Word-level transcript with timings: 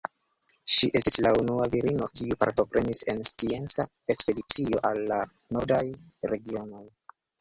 Ŝi 0.75 0.87
estis 0.99 1.17
la 1.25 1.33
unua 1.41 1.67
virino 1.75 2.07
kiu 2.19 2.37
partoprenis 2.45 3.01
en 3.13 3.21
scienca 3.31 3.85
ekspedicio 4.15 4.81
al 4.91 5.03
la 5.13 5.21
nordaj 5.59 5.83
regionoj. 6.33 6.87